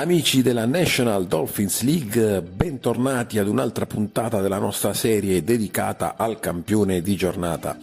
[0.00, 7.02] Amici della National Dolphins League, bentornati ad un'altra puntata della nostra serie dedicata al campione
[7.02, 7.76] di giornata.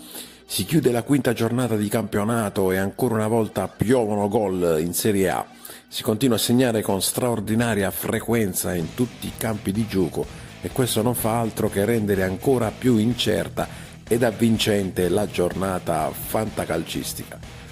[0.44, 5.30] Si chiude la quinta giornata di campionato e ancora una volta piovono gol in Serie
[5.30, 5.45] A.
[5.88, 10.26] Si continua a segnare con straordinaria frequenza in tutti i campi di gioco
[10.62, 13.68] e questo non fa altro che rendere ancora più incerta
[14.08, 17.66] ed avvincente la giornata fantacalcistica.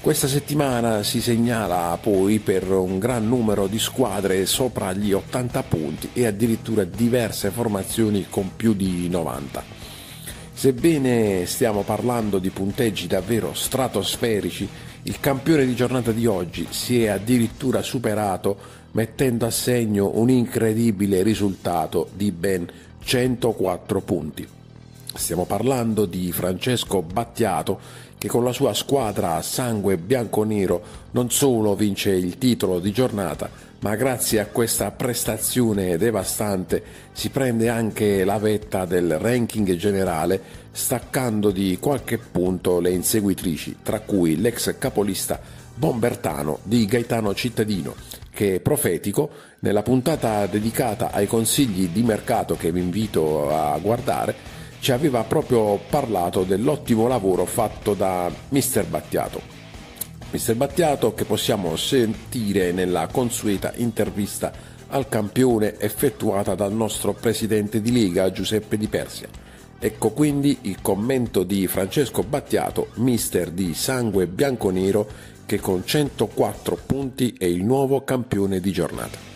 [0.00, 6.08] Questa settimana si segnala poi per un gran numero di squadre sopra gli 80 punti
[6.14, 9.62] e addirittura diverse formazioni con più di 90.
[10.54, 14.66] Sebbene stiamo parlando di punteggi davvero stratosferici,
[15.02, 18.56] il campione di giornata di oggi si è addirittura superato
[18.92, 22.66] mettendo a segno un incredibile risultato di ben
[23.04, 24.48] 104 punti.
[25.12, 30.82] Stiamo parlando di Francesco Battiato che con la sua squadra a sangue bianco-nero
[31.12, 33.48] non solo vince il titolo di giornata,
[33.80, 36.82] ma grazie a questa prestazione devastante
[37.12, 40.38] si prende anche la vetta del ranking generale,
[40.70, 45.40] staccando di qualche punto le inseguitrici, tra cui l'ex capolista
[45.74, 47.94] Bombertano di Gaetano Cittadino,
[48.30, 54.92] che profetico nella puntata dedicata ai consigli di mercato che vi invito a guardare ci
[54.92, 58.86] aveva proprio parlato dell'ottimo lavoro fatto da Mr.
[58.86, 59.40] Battiato.
[60.30, 60.54] Mr.
[60.54, 64.52] Battiato che possiamo sentire nella consueta intervista
[64.88, 69.28] al campione effettuata dal nostro presidente di Lega Giuseppe Di Persia.
[69.78, 75.06] Ecco quindi il commento di Francesco Battiato, mister di sangue bianco-nero,
[75.46, 79.29] che con 104 punti è il nuovo campione di giornata.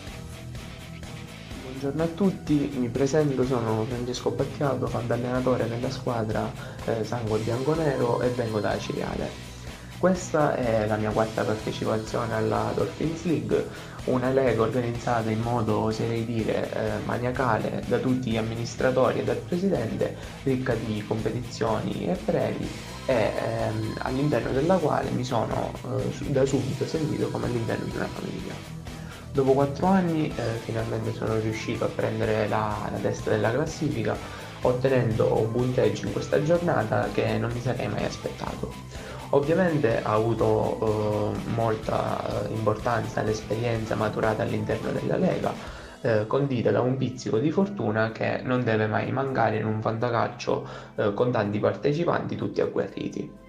[1.77, 6.49] Buongiorno a tutti, mi presento, sono Francesco Battiato, fan allenatore della squadra
[6.85, 9.29] eh, Sangue Bianco-Nero e vengo da Ciriale.
[9.99, 13.67] Questa è la mia quarta partecipazione alla Dolphins League,
[14.05, 19.35] una lega organizzata in modo, oserei dire, eh, maniacale da tutti gli amministratori e dal
[19.35, 22.69] presidente, ricca di competizioni e premi
[23.05, 28.07] e ehm, all'interno della quale mi sono eh, da subito sentito come all'interno di una
[28.07, 28.74] famiglia.
[29.35, 34.15] Dopo quattro anni eh, finalmente sono riuscito a prendere la, la testa della classifica
[34.61, 38.71] ottenendo un punteggio in questa giornata che non mi sarei mai aspettato.
[39.31, 45.53] Ovviamente ha avuto eh, molta importanza l'esperienza maturata all'interno della Lega,
[45.99, 50.67] eh, condita da un pizzico di fortuna che non deve mai mancare in un fantacalcio
[50.95, 53.43] eh, con tanti partecipanti tutti agguerriti.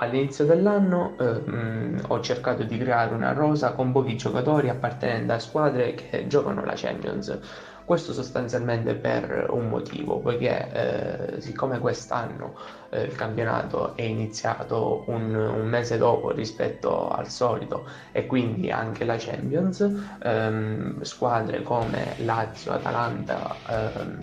[0.00, 5.40] All'inizio dell'anno eh, mh, ho cercato di creare una rosa con pochi giocatori appartenenti a
[5.40, 7.36] squadre che giocano la Champions.
[7.84, 12.54] Questo sostanzialmente per un motivo, poiché eh, siccome quest'anno
[12.90, 19.04] eh, il campionato è iniziato un, un, mese dopo rispetto al solito e quindi anche
[19.04, 19.80] la Champions,
[20.22, 24.18] ehm, squadre come Lazio, Atalanta, ehm,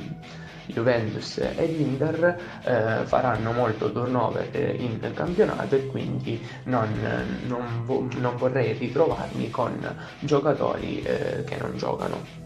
[0.67, 4.49] Juventus e l'Inter eh, faranno molto turnover
[4.79, 11.77] in campionato e quindi non, non, vo- non vorrei ritrovarmi con giocatori eh, che non
[11.77, 12.43] giocano.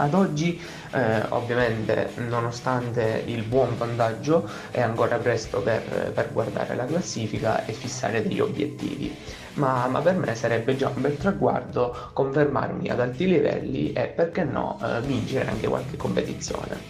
[0.00, 0.60] Ad oggi,
[0.92, 7.72] eh, ovviamente, nonostante il buon vantaggio, è ancora presto per, per guardare la classifica e
[7.72, 9.20] fissare degli obiettivi.
[9.54, 14.44] Ma, ma, per me sarebbe già un bel traguardo confermarmi ad alti livelli e perché
[14.44, 16.86] no eh, vincere anche qualche competizione.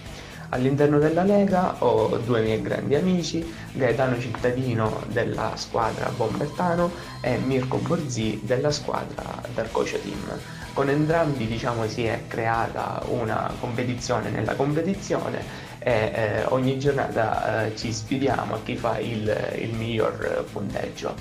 [0.51, 7.77] All'interno della Lega ho due miei grandi amici, Gaetano Cittadino della squadra Bombertano e Mirko
[7.77, 10.39] Borzi della squadra Darcocio Team.
[10.73, 15.43] Con entrambi diciamo, si è creata una competizione nella competizione
[15.81, 21.15] e eh, ogni giornata eh, ci sfidiamo a chi fa il, il miglior punteggio.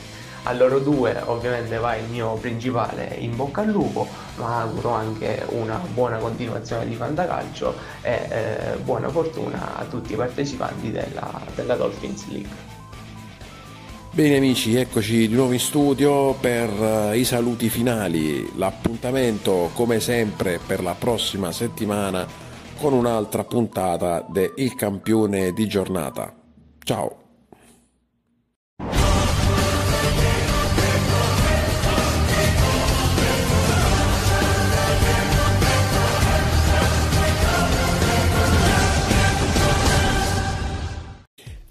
[0.43, 4.07] A loro due ovviamente va il mio principale in bocca al lupo,
[4.37, 10.15] ma auguro anche una buona continuazione di Fantacalcio e eh, buona fortuna a tutti i
[10.15, 12.75] partecipanti della, della Dolphins League.
[14.17, 18.51] Bene amici, eccoci di nuovo in studio per uh, i saluti finali.
[18.55, 22.25] L'appuntamento come sempre per la prossima settimana
[22.79, 26.33] con un'altra puntata de Il campione di giornata.
[26.83, 27.26] Ciao!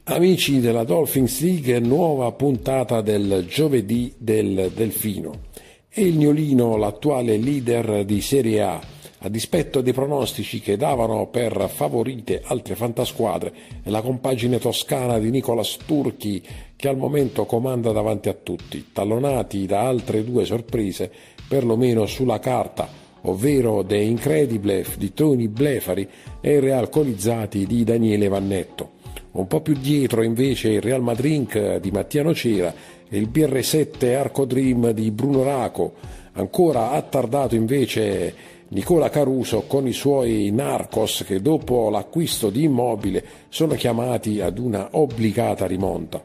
[0.08, 5.47] Amici della Dolphins League, nuova puntata del giovedì del Delfino.
[5.88, 8.81] E il Gnolino, l'attuale leader di Serie A,
[9.19, 15.31] a dispetto dei pronostici che davano per favorite altre fantasquadre e la compagine toscana di
[15.31, 16.41] Nicolas Turchi
[16.76, 21.11] che al momento comanda davanti a tutti, tallonati da altre due sorprese
[21.49, 22.88] perlomeno sulla carta,
[23.23, 26.09] ovvero The Incredible di Tony Blefari
[26.41, 28.96] e i Real Colizzati di Daniele Vannetto.
[29.37, 32.73] Un po' più dietro invece il Real Madrid di Mattia Nocera
[33.06, 35.93] e il BR7 Arco Dream di Bruno Raco.
[36.33, 38.35] Ancora attardato invece
[38.69, 44.88] Nicola Caruso con i suoi narcos che dopo l'acquisto di immobile sono chiamati ad una
[44.93, 46.25] obbligata rimonta.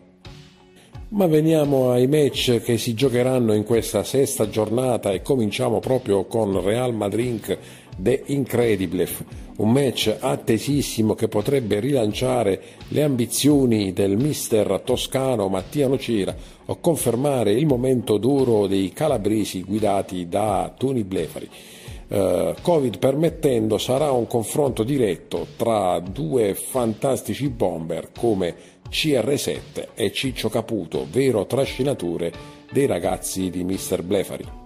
[1.09, 6.61] Ma veniamo ai match che si giocheranno in questa sesta giornata e cominciamo proprio con
[6.61, 7.57] Real Madrid
[7.97, 9.07] The Incredible,
[9.57, 16.35] un match attesissimo che potrebbe rilanciare le ambizioni del mister toscano Mattia Nocera
[16.65, 21.49] o confermare il momento d'oro dei calabresi guidati da Tony Blefari.
[22.07, 28.53] Uh, Covid permettendo sarà un confronto diretto tra due fantastici bomber come
[28.89, 32.33] CR7 e Ciccio Caputo, vero trascinatore
[32.69, 34.01] dei ragazzi di Mr.
[34.03, 34.60] Blefari.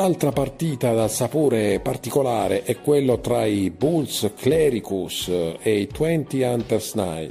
[0.00, 6.94] Altra partita dal sapore particolare è quello tra i Bulls Clericus e i 20 Hunters
[6.94, 7.28] 9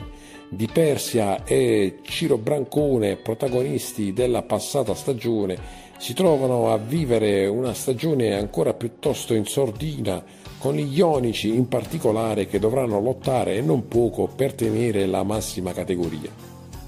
[0.50, 5.57] di Persia e Ciro Brancone, protagonisti della passata stagione
[5.98, 10.24] si trovano a vivere una stagione ancora piuttosto in sordina,
[10.60, 15.74] con gli ionici in particolare che dovranno lottare e non poco per tenere la massima
[15.74, 16.30] categoria.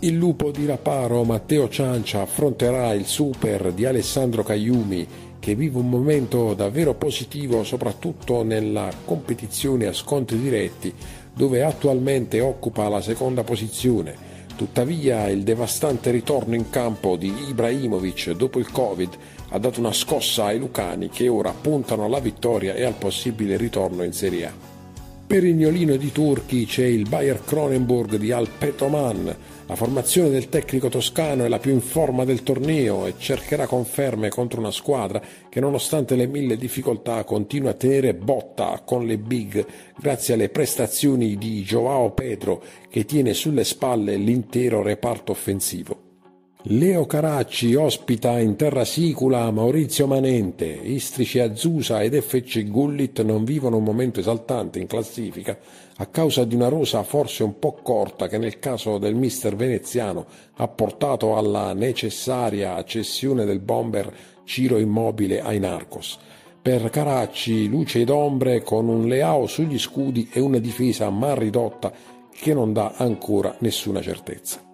[0.04, 5.90] Il lupo di Raparo Matteo Ciancia affronterà il super di Alessandro Cagliumi che vive un
[5.90, 10.94] momento davvero positivo soprattutto nella competizione a scontri diretti
[11.34, 14.30] dove attualmente occupa la seconda posizione
[14.62, 19.10] Tuttavia il devastante ritorno in campo di Ibrahimovic dopo il Covid
[19.50, 24.04] ha dato una scossa ai lucani che ora puntano alla vittoria e al possibile ritorno
[24.04, 24.71] in Serie A.
[25.32, 29.34] Per il gnolino di Turchi c'è il Bayer Cronenburg di Al Petoman.
[29.66, 34.28] La formazione del tecnico toscano è la più in forma del torneo e cercherà conferme
[34.28, 39.66] contro una squadra che nonostante le mille difficoltà continua a tenere botta con le big
[39.98, 46.11] grazie alle prestazioni di Joao Pedro che tiene sulle spalle l'intero reparto offensivo.
[46.66, 53.78] Leo Caracci ospita in terra sicula Maurizio Manente, Istrici Azusa ed FC Gullit non vivono
[53.78, 55.58] un momento esaltante in classifica
[55.98, 60.28] a causa di una rosa forse un po' corta che nel caso del mister veneziano
[60.58, 66.20] ha portato alla necessaria cessione del bomber Ciro Immobile ai Narcos.
[66.62, 71.92] Per Caracci luce ed ombre con un Leao sugli scudi e una difesa mal ridotta
[72.32, 74.71] che non dà ancora nessuna certezza.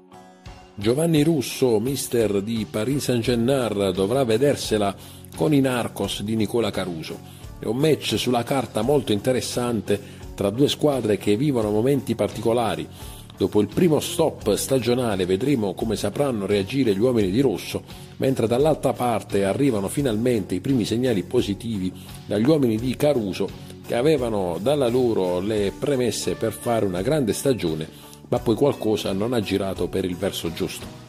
[0.79, 4.95] Giovanni Russo, mister di Paris Saint-Germain, dovrà vedersela
[5.35, 7.17] con i Narcos di Nicola Caruso.
[7.57, 9.99] È un match sulla carta molto interessante
[10.35, 12.87] tra due squadre che vivono momenti particolari.
[13.35, 17.81] Dopo il primo stop stagionale vedremo come sapranno reagire gli uomini di rosso,
[18.17, 21.91] mentre dall'altra parte arrivano finalmente i primi segnali positivi
[22.27, 23.49] dagli uomini di Caruso
[23.83, 29.33] che avevano dalla loro le premesse per fare una grande stagione ma poi qualcosa non
[29.33, 31.05] ha girato per il verso giusto.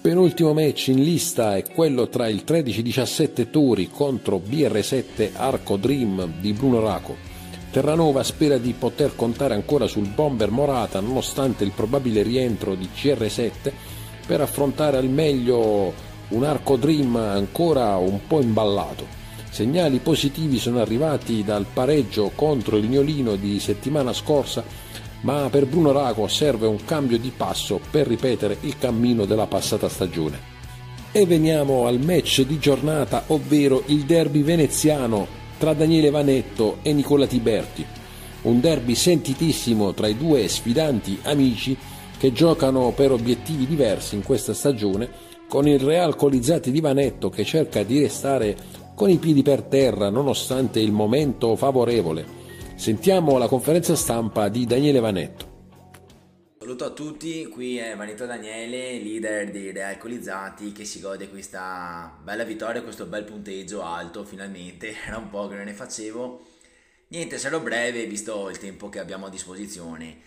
[0.00, 6.54] Penultimo match in lista è quello tra il 13-17 Tori contro BR7 Arco Dream di
[6.54, 7.16] Bruno Raco.
[7.70, 13.72] Terranova spera di poter contare ancora sul bomber Morata nonostante il probabile rientro di CR7
[14.26, 15.92] per affrontare al meglio
[16.28, 19.18] un Arco Dream ancora un po' imballato.
[19.50, 24.64] Segnali positivi sono arrivati dal pareggio contro il Gnolino di settimana scorsa
[25.22, 29.88] ma per Bruno Rago serve un cambio di passo per ripetere il cammino della passata
[29.88, 30.58] stagione.
[31.12, 35.26] E veniamo al match di giornata, ovvero il derby veneziano
[35.58, 37.84] tra Daniele Vanetto e Nicola Tiberti.
[38.42, 41.76] Un derby sentitissimo tra i due sfidanti amici
[42.16, 47.44] che giocano per obiettivi diversi in questa stagione, con il Real Colizzati di Vanetto che
[47.44, 48.56] cerca di restare
[48.94, 52.39] con i piedi per terra nonostante il momento favorevole
[52.80, 55.74] Sentiamo la conferenza stampa di Daniele Vanetto.
[56.58, 62.42] Saluto a tutti, qui è Vanetto Daniele, leader dei Realcolizzati che si gode questa bella
[62.42, 66.40] vittoria, questo bel punteggio alto finalmente, era un po' che non ne facevo.
[67.08, 70.18] Niente, sarò breve visto il tempo che abbiamo a disposizione.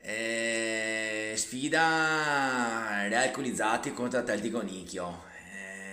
[0.00, 5.24] Eh, sfida Realcolizzati contro Atletico Nicchio.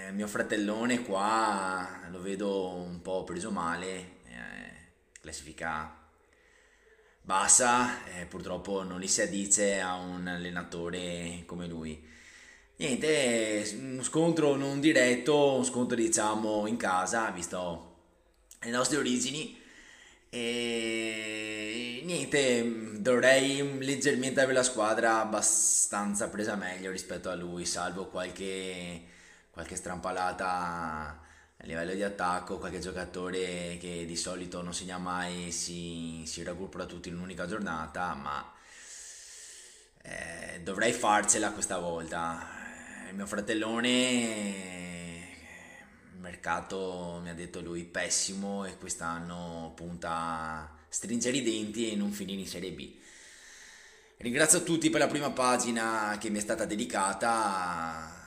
[0.07, 4.14] Eh, mio fratellone qua lo vedo un po' preso male,
[5.25, 5.91] classifica
[7.21, 11.99] bassa, eh, purtroppo non li si addice a un allenatore come lui.
[12.77, 17.95] Niente, uno scontro non diretto, un scontro diciamo in casa, visto
[18.59, 19.59] le nostre origini.
[20.29, 29.01] E niente, dovrei leggermente avere la squadra abbastanza presa meglio rispetto a lui, salvo qualche,
[29.51, 31.24] qualche strampalata
[31.65, 37.09] livello di attacco qualche giocatore che di solito non segna mai si, si raggruppano tutti
[37.09, 38.53] in un'unica giornata, ma
[40.03, 42.53] eh, dovrei farcela questa volta.
[43.09, 43.89] Il mio fratellone,
[46.13, 51.95] il mercato mi ha detto lui pessimo e quest'anno punta a stringere i denti e
[51.95, 52.93] non finire in Serie B.
[54.17, 58.24] Ringrazio tutti per la prima pagina che mi è stata dedicata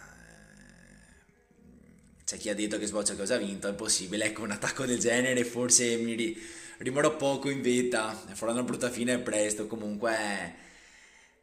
[2.28, 4.99] c'è chi ha detto che Sboccia cosa ha vinto, è possibile, ecco un attacco del
[4.99, 6.38] genere forse mi ri-
[6.76, 10.54] rimarrò poco in vetta, farò una brutta fine presto, comunque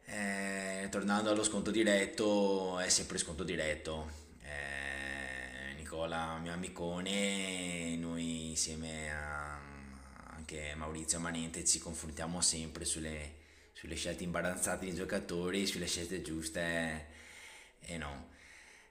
[0.04, 4.08] eh, tornando allo sconto diretto è sempre sconto diretto.
[4.44, 9.58] Eh, Nicola, mio amicone, noi insieme a
[10.36, 13.32] anche Maurizio Manente ci confrontiamo sempre sulle,
[13.72, 17.06] sulle scelte imbarazzate dei giocatori, sulle scelte giuste
[17.80, 18.34] e no.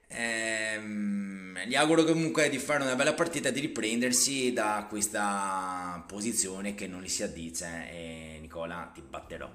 [0.08, 1.35] Ehm,
[1.66, 7.02] gli auguro comunque di fare una bella partita, di riprendersi da questa posizione che non
[7.02, 9.50] gli si addice e Nicola ti batterò.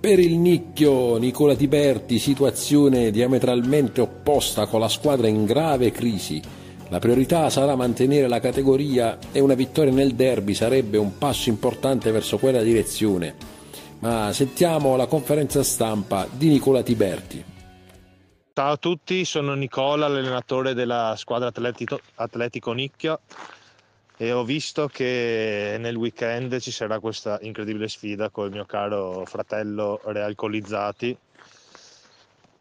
[0.00, 6.40] Per il nicchio Nicola Tiberti, situazione diametralmente opposta con la squadra in grave crisi.
[6.90, 12.10] La priorità sarà mantenere la categoria e una vittoria nel derby sarebbe un passo importante
[12.12, 13.34] verso quella direzione.
[14.00, 17.47] Ma sentiamo la conferenza stampa di Nicola Tiberti.
[18.58, 23.20] Ciao a tutti, sono Nicola, l'allenatore della squadra Atletico, Atletico Nicchio
[24.16, 29.24] e ho visto che nel weekend ci sarà questa incredibile sfida con il mio caro
[29.26, 31.16] fratello Realcolizzati.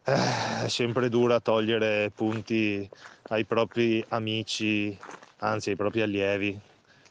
[0.04, 2.88] Eh, è sempre dura togliere punti
[3.30, 4.96] ai propri amici,
[5.38, 6.60] anzi ai propri allievi,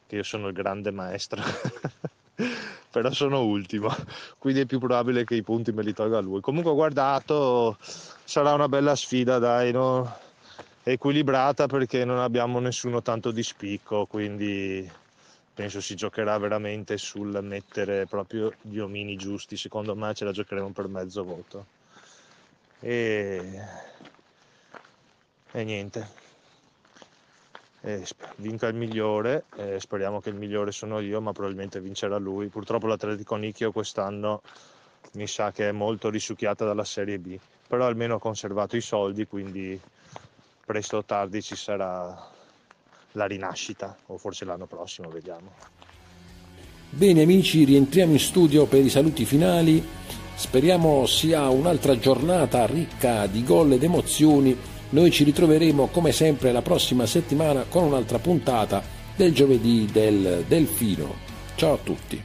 [0.07, 1.43] che io sono il grande maestro.
[2.91, 3.95] però sono ultimo,
[4.39, 6.41] quindi è più probabile che i punti me li tolga lui.
[6.41, 10.25] Comunque guardato, sarà una bella sfida, dai, no?
[10.83, 14.89] equilibrata perché non abbiamo nessuno tanto di spicco, quindi
[15.53, 20.71] penso si giocherà veramente sul mettere proprio gli omini giusti, secondo me ce la giocheremo
[20.71, 21.67] per mezzo voto.
[22.79, 23.61] E,
[25.51, 26.26] e niente
[27.87, 28.05] eh,
[28.37, 32.49] vinca il migliore, eh, speriamo che il migliore sono io, ma probabilmente vincerà lui.
[32.49, 34.43] Purtroppo l'Atletico Nicchio quest'anno
[35.13, 37.39] mi sa che è molto risucchiata dalla Serie B,
[37.69, 39.81] però almeno ha conservato i soldi, quindi
[40.65, 42.29] presto o tardi ci sarà
[43.13, 45.53] la rinascita, o forse l'anno prossimo, vediamo.
[46.91, 49.87] Bene amici, rientriamo in studio per i saluti finali.
[50.35, 56.63] Speriamo sia un'altra giornata ricca di gol ed emozioni noi ci ritroveremo come sempre la
[56.63, 58.83] prossima settimana con un'altra puntata
[59.17, 61.15] del giovedì del Delfino.
[61.57, 62.23] Ciao a tutti.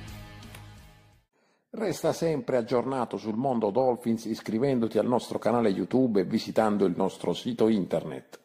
[1.73, 7.33] Resta sempre aggiornato sul mondo Dolphins iscrivendoti al nostro canale YouTube e visitando il nostro
[7.33, 8.40] sito internet.